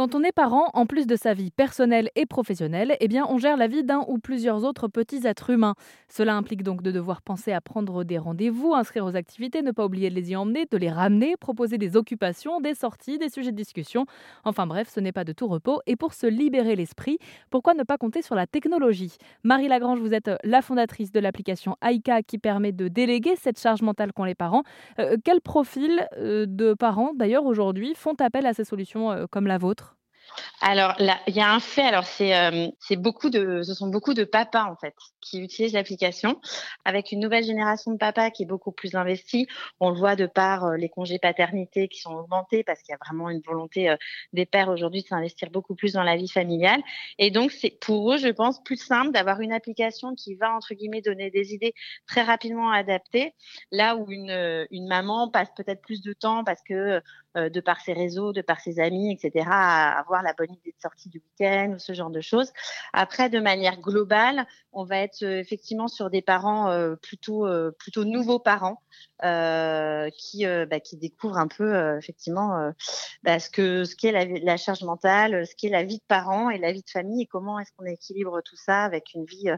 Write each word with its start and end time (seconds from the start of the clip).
Quand 0.00 0.14
on 0.14 0.22
est 0.22 0.32
parent, 0.32 0.70
en 0.72 0.86
plus 0.86 1.06
de 1.06 1.14
sa 1.14 1.34
vie 1.34 1.50
personnelle 1.50 2.08
et 2.16 2.24
professionnelle, 2.24 2.96
eh 3.00 3.06
bien, 3.06 3.26
on 3.28 3.36
gère 3.36 3.58
la 3.58 3.66
vie 3.66 3.84
d'un 3.84 4.02
ou 4.08 4.18
plusieurs 4.18 4.64
autres 4.64 4.88
petits 4.88 5.26
êtres 5.26 5.50
humains. 5.50 5.74
Cela 6.08 6.36
implique 6.36 6.62
donc 6.62 6.80
de 6.80 6.90
devoir 6.90 7.20
penser 7.20 7.52
à 7.52 7.60
prendre 7.60 8.02
des 8.02 8.16
rendez-vous, 8.16 8.72
inscrire 8.72 9.04
aux 9.04 9.14
activités, 9.14 9.60
ne 9.60 9.72
pas 9.72 9.84
oublier 9.84 10.08
de 10.08 10.14
les 10.14 10.30
y 10.30 10.36
emmener, 10.36 10.64
de 10.64 10.78
les 10.78 10.88
ramener, 10.88 11.36
proposer 11.36 11.76
des 11.76 11.98
occupations, 11.98 12.62
des 12.62 12.74
sorties, 12.74 13.18
des 13.18 13.28
sujets 13.28 13.52
de 13.52 13.56
discussion. 13.58 14.06
Enfin 14.44 14.66
bref, 14.66 14.88
ce 14.88 15.00
n'est 15.00 15.12
pas 15.12 15.24
de 15.24 15.34
tout 15.34 15.48
repos. 15.48 15.82
Et 15.86 15.96
pour 15.96 16.14
se 16.14 16.26
libérer 16.26 16.76
l'esprit, 16.76 17.18
pourquoi 17.50 17.74
ne 17.74 17.82
pas 17.82 17.98
compter 17.98 18.22
sur 18.22 18.34
la 18.34 18.46
technologie? 18.46 19.18
Marie 19.44 19.68
Lagrange, 19.68 20.00
vous 20.00 20.14
êtes 20.14 20.30
la 20.44 20.62
fondatrice 20.62 21.12
de 21.12 21.20
l'application 21.20 21.76
Aika 21.82 22.22
qui 22.22 22.38
permet 22.38 22.72
de 22.72 22.88
déléguer 22.88 23.36
cette 23.36 23.60
charge 23.60 23.82
mentale 23.82 24.14
qu'ont 24.14 24.24
les 24.24 24.34
parents. 24.34 24.62
Euh, 24.98 25.18
quel 25.22 25.42
profil 25.42 26.08
euh, 26.16 26.46
de 26.48 26.72
parents, 26.72 27.12
d'ailleurs, 27.14 27.44
aujourd'hui, 27.44 27.92
font 27.94 28.14
appel 28.18 28.46
à 28.46 28.54
ces 28.54 28.64
solutions 28.64 29.12
euh, 29.12 29.26
comme 29.30 29.46
la 29.46 29.58
vôtre? 29.58 29.89
Alors 30.60 30.94
il 30.98 31.34
y 31.34 31.40
a 31.40 31.52
un 31.52 31.60
fait. 31.60 31.82
Alors 31.82 32.04
c'est 32.04 32.36
euh, 32.36 32.68
c'est 32.80 32.96
beaucoup 32.96 33.30
de, 33.30 33.62
ce 33.62 33.74
sont 33.74 33.88
beaucoup 33.88 34.14
de 34.14 34.24
papas 34.24 34.64
en 34.64 34.76
fait 34.76 34.94
qui 35.20 35.40
utilisent 35.40 35.72
l'application, 35.72 36.40
avec 36.84 37.12
une 37.12 37.20
nouvelle 37.20 37.44
génération 37.44 37.92
de 37.92 37.98
papas 37.98 38.30
qui 38.30 38.42
est 38.42 38.46
beaucoup 38.46 38.72
plus 38.72 38.94
investie. 38.94 39.46
On 39.80 39.90
le 39.90 39.96
voit 39.96 40.16
de 40.16 40.26
par 40.26 40.64
euh, 40.64 40.76
les 40.76 40.88
congés 40.88 41.18
paternité 41.18 41.88
qui 41.88 42.00
sont 42.00 42.12
augmentés 42.12 42.62
parce 42.64 42.80
qu'il 42.82 42.92
y 42.92 42.94
a 42.94 42.98
vraiment 43.04 43.30
une 43.30 43.40
volonté 43.40 43.90
euh, 43.90 43.96
des 44.32 44.46
pères 44.46 44.68
aujourd'hui 44.68 45.02
de 45.02 45.06
s'investir 45.06 45.50
beaucoup 45.50 45.74
plus 45.74 45.92
dans 45.94 46.02
la 46.02 46.16
vie 46.16 46.28
familiale. 46.28 46.80
Et 47.18 47.30
donc 47.30 47.52
c'est 47.52 47.78
pour 47.80 48.12
eux, 48.12 48.18
je 48.18 48.28
pense, 48.28 48.62
plus 48.62 48.76
simple 48.76 49.12
d'avoir 49.12 49.40
une 49.40 49.52
application 49.52 50.14
qui 50.14 50.34
va 50.34 50.54
entre 50.54 50.74
guillemets 50.74 51.02
donner 51.02 51.30
des 51.30 51.54
idées 51.54 51.74
très 52.06 52.22
rapidement 52.22 52.70
adaptées, 52.70 53.34
là 53.72 53.96
où 53.96 54.10
une 54.10 54.66
une 54.70 54.88
maman 54.88 55.30
passe 55.30 55.48
peut-être 55.56 55.80
plus 55.80 56.02
de 56.02 56.12
temps 56.12 56.44
parce 56.44 56.62
que 56.62 57.00
de 57.36 57.60
par 57.60 57.80
ses 57.80 57.92
réseaux, 57.92 58.32
de 58.32 58.42
par 58.42 58.60
ses 58.60 58.80
amis, 58.80 59.12
etc., 59.12 59.46
à 59.50 59.98
avoir 59.98 60.22
la 60.22 60.29
bonne 60.34 60.52
idée 60.52 60.70
de 60.70 60.80
sortie 60.80 61.08
du 61.08 61.18
week-end 61.18 61.72
ou 61.74 61.78
ce 61.78 61.92
genre 61.92 62.10
de 62.10 62.20
choses. 62.20 62.52
Après, 62.92 63.30
de 63.30 63.40
manière 63.40 63.80
globale, 63.80 64.46
on 64.72 64.84
va 64.84 64.98
être 64.98 65.22
euh, 65.22 65.38
effectivement 65.38 65.88
sur 65.88 66.10
des 66.10 66.22
parents 66.22 66.70
euh, 66.70 66.96
plutôt 66.96 67.46
euh, 67.46 67.72
plutôt 67.78 68.04
nouveaux 68.04 68.38
parents 68.38 68.82
qui 69.22 70.46
bah, 70.46 70.80
qui 70.80 70.96
découvrent 70.96 71.36
un 71.36 71.46
peu 71.46 71.98
effectivement 71.98 72.72
bah, 73.22 73.38
ce 73.38 73.50
que 73.50 73.84
ce 73.84 73.94
qu'est 73.94 74.12
la, 74.12 74.24
la, 74.24 74.56
charge 74.56 74.82
mentale, 74.82 75.46
ce 75.46 75.54
qu'est 75.56 75.68
la 75.68 75.82
vie 75.82 75.98
de 75.98 76.04
parents 76.08 76.48
et 76.48 76.56
la 76.56 76.72
vie 76.72 76.82
de 76.82 76.88
famille 76.88 77.24
et 77.24 77.26
comment 77.26 77.58
est-ce 77.58 77.70
qu'on 77.76 77.84
équilibre 77.84 78.40
tout 78.42 78.56
ça 78.56 78.82
avec 78.82 79.12
une 79.12 79.26
vie 79.26 79.50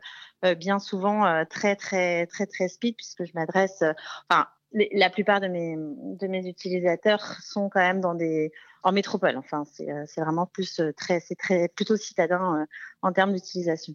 bien 0.57 0.81
souvent 0.81 1.45
très 1.47 1.77
très 1.77 2.27
très 2.27 2.47
très 2.47 2.67
speed 2.67 2.97
puisque 2.97 3.25
je 3.25 3.31
m'adresse 3.35 3.85
enfin 4.29 4.49
la 4.73 5.11
plupart 5.11 5.41
de 5.41 5.47
mes, 5.47 5.77
de 5.77 6.27
mes 6.27 6.49
utilisateurs 6.49 7.37
sont 7.43 7.69
quand 7.69 7.81
même 7.81 8.01
dans 8.01 8.15
des, 8.15 8.51
en 8.83 8.93
métropole. 8.93 9.37
Enfin, 9.37 9.65
c'est 9.71 9.91
euh, 9.91 10.05
vraiment 10.17 10.47
plus 10.47 10.81
euh, 10.81 10.93
très, 10.93 11.21
c'est 11.21 11.35
très, 11.35 11.69
plutôt 11.69 11.97
citadin 11.97 12.61
euh, 12.61 12.67
en 13.03 13.13
termes 13.13 13.33
d'utilisation. 13.33 13.95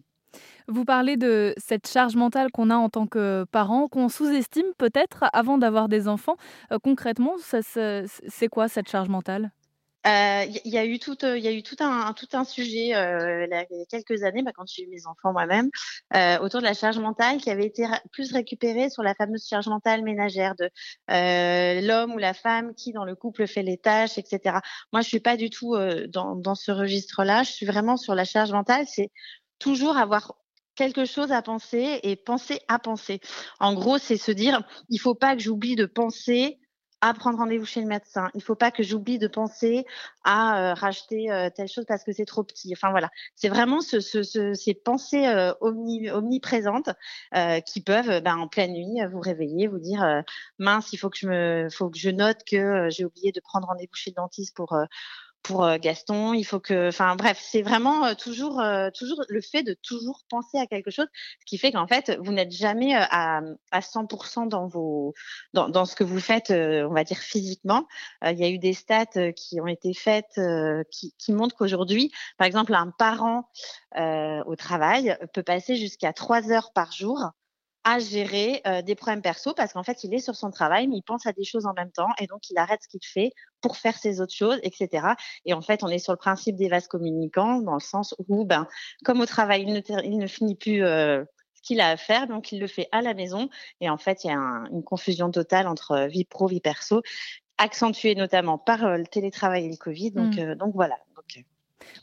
Vous 0.66 0.84
parlez 0.84 1.16
de 1.16 1.54
cette 1.56 1.88
charge 1.88 2.14
mentale 2.14 2.50
qu'on 2.52 2.68
a 2.68 2.76
en 2.76 2.90
tant 2.90 3.06
que 3.06 3.44
parent, 3.50 3.88
qu'on 3.88 4.10
sous-estime 4.10 4.66
peut-être 4.76 5.24
avant 5.32 5.56
d'avoir 5.56 5.88
des 5.88 6.06
enfants. 6.06 6.36
concrètement, 6.84 7.36
c'est 7.40 8.48
quoi 8.48 8.68
cette 8.68 8.90
charge 8.90 9.08
mentale? 9.08 9.50
Il 10.04 10.10
euh, 10.10 10.44
y, 10.64 10.78
a 10.78 10.84
eu 10.84 10.98
tout, 10.98 11.16
il 11.22 11.42
y 11.42 11.48
a 11.48 11.52
eu 11.52 11.62
tout 11.62 11.76
un, 11.80 12.12
tout 12.12 12.28
un 12.32 12.44
sujet 12.44 12.94
euh, 12.94 13.46
il 13.46 13.78
y 13.78 13.82
a 13.82 13.84
quelques 13.86 14.22
années, 14.22 14.42
bah, 14.42 14.52
quand 14.54 14.64
j'ai 14.66 14.84
eu 14.84 14.86
mes 14.86 15.06
enfants 15.06 15.32
moi-même, 15.32 15.70
euh, 16.14 16.38
autour 16.38 16.60
de 16.60 16.64
la 16.64 16.74
charge 16.74 16.98
mentale 16.98 17.38
qui 17.38 17.50
avait 17.50 17.66
été 17.66 17.84
plus 18.12 18.32
récupérée 18.32 18.90
sur 18.90 19.02
la 19.02 19.14
fameuse 19.14 19.46
charge 19.46 19.66
mentale 19.66 20.02
ménagère 20.02 20.54
de 20.54 20.70
l'homme 21.80 22.14
ou 22.14 22.18
la 22.18 22.32
femme 22.32 22.74
qui 22.74 22.92
dans 22.92 23.04
le 23.04 23.16
couple 23.16 23.46
fait 23.48 23.62
les 23.62 23.76
tâches, 23.76 24.18
etc. 24.18 24.58
Moi, 24.92 25.02
je 25.02 25.08
suis 25.08 25.20
pas 25.20 25.36
du 25.36 25.50
tout 25.50 25.76
dans, 26.08 26.36
dans 26.36 26.54
ce 26.54 26.70
registre-là. 26.70 27.42
Je 27.42 27.50
suis 27.50 27.66
vraiment 27.66 27.96
sur 27.96 28.14
la 28.14 28.24
charge 28.24 28.52
mentale. 28.52 28.86
C'est 28.86 29.10
toujours 29.58 29.96
avoir 29.96 30.34
quelque 30.76 31.04
chose 31.06 31.32
à 31.32 31.42
penser 31.42 31.98
et 32.04 32.14
penser 32.14 32.60
à 32.68 32.78
penser. 32.78 33.20
En 33.58 33.74
gros, 33.74 33.98
c'est 33.98 34.16
se 34.16 34.30
dire, 34.30 34.62
il 34.88 34.98
faut 34.98 35.16
pas 35.16 35.34
que 35.34 35.42
j'oublie 35.42 35.74
de 35.74 35.86
penser 35.86 36.60
à 37.00 37.14
prendre 37.14 37.38
rendez-vous 37.38 37.64
chez 37.64 37.80
le 37.80 37.86
médecin. 37.86 38.30
Il 38.34 38.38
ne 38.38 38.42
faut 38.42 38.54
pas 38.54 38.70
que 38.70 38.82
j'oublie 38.82 39.18
de 39.18 39.28
penser 39.28 39.86
à 40.24 40.70
euh, 40.70 40.74
racheter 40.74 41.30
euh, 41.30 41.48
telle 41.54 41.68
chose 41.68 41.84
parce 41.86 42.04
que 42.04 42.12
c'est 42.12 42.24
trop 42.24 42.42
petit. 42.42 42.72
Enfin 42.72 42.90
voilà, 42.90 43.10
c'est 43.36 43.48
vraiment 43.48 43.80
ce, 43.80 44.00
ce, 44.00 44.22
ce, 44.22 44.54
ces 44.54 44.74
pensées 44.74 45.26
euh, 45.26 45.52
omniprésentes 45.60 46.90
qui 47.66 47.80
peuvent, 47.80 48.20
ben, 48.22 48.36
en 48.36 48.48
pleine 48.48 48.72
nuit, 48.72 49.00
vous 49.10 49.20
réveiller, 49.20 49.66
vous 49.66 49.78
dire 49.78 50.22
mince, 50.58 50.92
il 50.92 50.96
faut 50.96 51.10
que 51.10 51.18
je 51.18 51.28
me, 51.28 51.68
faut 51.70 51.90
que 51.90 51.98
je 51.98 52.10
note 52.10 52.38
que 52.44 52.88
j'ai 52.90 53.04
oublié 53.04 53.32
de 53.32 53.40
prendre 53.40 53.68
rendez-vous 53.68 53.94
chez 53.94 54.10
le 54.10 54.16
dentiste 54.16 54.56
pour 54.56 54.76
pour 55.42 55.64
euh, 55.64 55.78
Gaston. 55.78 56.34
Il 56.34 56.44
faut 56.44 56.60
que, 56.60 56.88
enfin 56.88 57.16
bref, 57.16 57.38
c'est 57.40 57.62
vraiment 57.62 58.06
euh, 58.06 58.14
toujours, 58.14 58.60
euh, 58.60 58.90
toujours 58.94 59.22
le 59.28 59.40
fait 59.40 59.62
de 59.62 59.74
toujours 59.82 60.22
penser 60.28 60.58
à 60.58 60.66
quelque 60.66 60.90
chose, 60.90 61.06
ce 61.40 61.46
qui 61.46 61.58
fait 61.58 61.72
qu'en 61.72 61.86
fait, 61.86 62.16
vous 62.20 62.32
n'êtes 62.32 62.52
jamais 62.52 62.94
à, 62.94 63.40
à 63.70 63.80
100% 63.80 64.48
dans 64.48 64.66
vos, 64.66 65.14
dans, 65.54 65.68
dans, 65.68 65.84
ce 65.84 65.96
que 65.96 66.04
vous 66.04 66.20
faites, 66.20 66.50
on 66.50 66.92
va 66.92 67.04
dire 67.04 67.18
physiquement. 67.18 67.86
Il 68.24 68.38
y 68.38 68.44
a 68.44 68.48
eu 68.48 68.58
des 68.58 68.74
stats 68.74 69.32
qui 69.32 69.60
ont 69.60 69.66
été 69.66 69.94
faites 69.94 70.40
qui, 70.90 71.14
qui 71.18 71.32
montrent 71.32 71.56
qu'aujourd'hui, 71.56 72.12
par 72.36 72.46
exemple, 72.46 72.74
un 72.74 72.90
parent 72.90 73.48
au 73.96 74.56
travail 74.56 75.16
peut 75.32 75.42
passer 75.42 75.76
jusqu'à 75.76 76.12
trois 76.12 76.50
heures 76.50 76.72
par 76.72 76.92
jour 76.92 77.30
à 77.84 77.98
gérer 77.98 78.60
euh, 78.66 78.82
des 78.82 78.94
problèmes 78.94 79.22
perso 79.22 79.54
parce 79.54 79.72
qu'en 79.72 79.82
fait, 79.82 80.04
il 80.04 80.12
est 80.14 80.18
sur 80.18 80.36
son 80.36 80.50
travail, 80.50 80.88
mais 80.88 80.96
il 80.96 81.02
pense 81.02 81.26
à 81.26 81.32
des 81.32 81.44
choses 81.44 81.66
en 81.66 81.72
même 81.74 81.90
temps 81.90 82.08
et 82.20 82.26
donc 82.26 82.50
il 82.50 82.58
arrête 82.58 82.80
ce 82.82 82.88
qu'il 82.88 83.04
fait 83.04 83.30
pour 83.60 83.76
faire 83.76 83.96
ses 83.96 84.20
autres 84.20 84.34
choses, 84.34 84.58
etc. 84.62 85.14
Et 85.44 85.54
en 85.54 85.62
fait, 85.62 85.82
on 85.82 85.88
est 85.88 85.98
sur 85.98 86.12
le 86.12 86.18
principe 86.18 86.56
des 86.56 86.68
vases 86.68 86.88
communicants 86.88 87.60
dans 87.60 87.74
le 87.74 87.80
sens 87.80 88.14
où, 88.28 88.44
ben, 88.44 88.66
comme 89.04 89.20
au 89.20 89.26
travail, 89.26 89.62
il 89.62 89.72
ne, 89.72 89.80
il 90.04 90.18
ne 90.18 90.26
finit 90.26 90.54
plus 90.54 90.84
euh, 90.84 91.24
ce 91.54 91.62
qu'il 91.62 91.80
a 91.80 91.90
à 91.90 91.96
faire, 91.96 92.26
donc 92.26 92.52
il 92.52 92.60
le 92.60 92.66
fait 92.66 92.88
à 92.92 93.00
la 93.00 93.14
maison. 93.14 93.48
Et 93.80 93.88
en 93.88 93.98
fait, 93.98 94.24
il 94.24 94.28
y 94.28 94.30
a 94.30 94.36
une 94.36 94.82
confusion 94.84 95.30
totale 95.30 95.66
entre 95.66 96.06
vie 96.08 96.24
pro, 96.24 96.46
vie 96.46 96.60
perso, 96.60 97.02
accentuée 97.58 98.14
notamment 98.14 98.58
par 98.58 98.84
euh, 98.84 98.96
le 98.96 99.06
télétravail 99.06 99.66
et 99.66 99.70
le 99.70 99.76
Covid. 99.76 100.12
Donc, 100.12 100.36
mmh. 100.36 100.54
donc 100.54 100.74
voilà. 100.74 100.96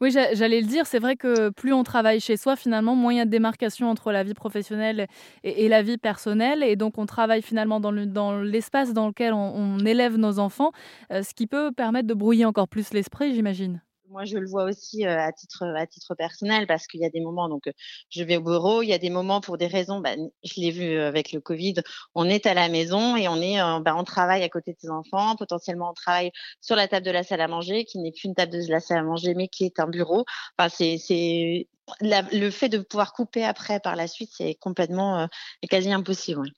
Oui, 0.01 0.11
j'allais 0.11 0.61
le 0.61 0.67
dire, 0.67 0.85
c'est 0.85 0.99
vrai 0.99 1.15
que 1.15 1.49
plus 1.49 1.73
on 1.73 1.83
travaille 1.83 2.19
chez 2.19 2.37
soi, 2.37 2.55
finalement, 2.55 2.95
moins 2.95 3.13
il 3.13 3.17
y 3.17 3.19
a 3.19 3.25
de 3.25 3.29
démarcation 3.29 3.89
entre 3.89 4.11
la 4.11 4.23
vie 4.23 4.33
professionnelle 4.33 5.07
et, 5.43 5.67
la 5.67 5.81
vie 5.81 5.97
personnelle. 5.97 6.63
Et 6.63 6.75
donc, 6.75 6.97
on 6.97 7.05
travaille 7.05 7.41
finalement 7.41 7.79
dans 7.79 7.91
l'espace 7.91 8.93
dans, 8.93 9.07
lequel 9.07 9.33
on, 9.33 9.79
élève 9.79 10.17
nos 10.17 10.39
enfants, 10.39 10.71
euh, 11.11 11.23
ce 11.23 11.33
qui 11.33 11.47
peut 11.47 11.71
permettre 11.71 12.07
de 12.07 12.13
brouiller 12.13 12.45
encore 12.45 12.67
plus 12.67 12.93
l'esprit, 12.93 13.33
j'imagine 13.33 13.81
moi, 14.15 14.23
je 14.23 14.37
le 14.37 14.47
vois 14.47 14.63
aussi 14.63 15.05
à 15.05 15.29
titre 15.33 15.65
à 15.75 15.85
titre 15.85 16.15
personnel 16.15 16.67
parce 16.67 16.87
qu'il 16.87 17.01
y 17.01 17.05
a 17.05 17.09
des 17.09 17.19
moments 17.19 17.49
donc 17.49 17.69
je 18.09 18.23
vais 18.23 18.37
au 18.37 18.41
bureau, 18.41 18.81
il 18.81 18.87
y 18.87 18.93
a 18.93 18.97
des 18.97 19.09
moments 19.09 19.41
pour 19.41 19.57
des 19.57 19.67
raisons, 19.67 19.99
bah, 19.99 20.15
je 20.43 20.61
l'ai 20.61 20.71
vu 20.71 20.97
avec 20.99 21.33
le 21.33 21.41
Covid, 21.41 21.75
on 22.15 22.29
est 22.29 22.45
à 22.45 22.53
la 22.53 22.69
maison 22.69 23.17
et 23.17 23.27
on 23.27 23.41
est 23.41 23.57
bah, 23.81 23.93
on 23.97 24.05
travaille 24.05 24.43
à 24.43 24.49
côté 24.49 24.71
de 24.71 24.77
ses 24.79 24.89
enfants, 24.89 25.35
potentiellement 25.35 25.89
on 25.91 25.93
travaille 25.93 26.31
sur 26.61 26.77
la 26.77 26.87
table 26.87 27.05
de 27.05 27.11
la 27.11 27.23
salle 27.23 27.41
à 27.41 27.49
manger 27.49 27.83
qui 27.83 27.99
n'est 27.99 28.11
plus 28.11 28.25
une 28.29 28.35
table 28.35 28.53
de 28.53 28.71
la 28.71 28.79
salle 28.79 28.99
à 28.99 29.03
manger 29.03 29.33
mais 29.35 29.49
qui 29.49 29.65
est 29.65 29.79
un 29.81 29.87
bureau. 29.87 30.23
Enfin, 30.57 30.69
c'est 30.69 30.97
c'est 30.97 31.67
le 32.01 32.49
fait 32.51 32.69
de 32.69 32.79
pouvoir 32.79 33.11
couper 33.11 33.43
après 33.43 33.81
par 33.81 33.97
la 33.97 34.07
suite, 34.07 34.31
c'est 34.33 34.55
complètement 34.55 35.19
euh, 35.19 35.27
quasi 35.69 35.91
impossible. 35.91 36.49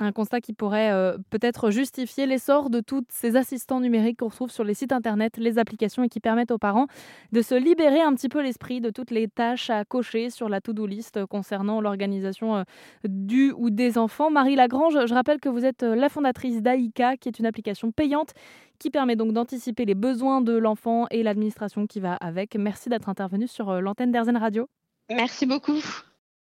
Un 0.00 0.10
constat 0.10 0.40
qui 0.40 0.52
pourrait 0.54 0.90
euh, 0.90 1.16
peut-être 1.30 1.70
justifier 1.70 2.26
l'essor 2.26 2.68
de 2.68 2.80
tous 2.80 3.04
ces 3.10 3.36
assistants 3.36 3.78
numériques 3.78 4.18
qu'on 4.18 4.28
retrouve 4.28 4.50
sur 4.50 4.64
les 4.64 4.74
sites 4.74 4.90
internet, 4.90 5.36
les 5.36 5.56
applications 5.56 6.02
et 6.02 6.08
qui 6.08 6.18
permettent 6.18 6.50
aux 6.50 6.58
parents 6.58 6.88
de 7.30 7.42
se 7.42 7.54
libérer 7.54 8.00
un 8.00 8.12
petit 8.14 8.28
peu 8.28 8.42
l'esprit 8.42 8.80
de 8.80 8.90
toutes 8.90 9.12
les 9.12 9.28
tâches 9.28 9.70
à 9.70 9.84
cocher 9.84 10.30
sur 10.30 10.48
la 10.48 10.60
to-do 10.60 10.86
list 10.86 11.24
concernant 11.26 11.80
l'organisation 11.80 12.56
euh, 12.56 12.62
du 13.04 13.52
ou 13.56 13.70
des 13.70 13.96
enfants. 13.96 14.30
Marie 14.30 14.56
Lagrange, 14.56 15.06
je 15.06 15.14
rappelle 15.14 15.38
que 15.38 15.48
vous 15.48 15.64
êtes 15.64 15.84
euh, 15.84 15.94
la 15.94 16.08
fondatrice 16.08 16.60
d'AICA, 16.60 17.16
qui 17.16 17.28
est 17.28 17.38
une 17.38 17.46
application 17.46 17.92
payante 17.92 18.32
qui 18.80 18.90
permet 18.90 19.14
donc 19.14 19.32
d'anticiper 19.32 19.84
les 19.84 19.94
besoins 19.94 20.40
de 20.40 20.56
l'enfant 20.56 21.06
et 21.12 21.22
l'administration 21.22 21.86
qui 21.86 22.00
va 22.00 22.14
avec. 22.14 22.56
Merci 22.56 22.88
d'être 22.88 23.08
intervenue 23.08 23.46
sur 23.46 23.80
l'antenne 23.80 24.10
d'Airzen 24.10 24.36
Radio. 24.36 24.68
Merci 25.08 25.46
beaucoup. 25.46 25.80